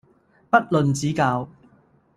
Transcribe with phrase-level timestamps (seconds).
[0.49, 1.47] 不吝指教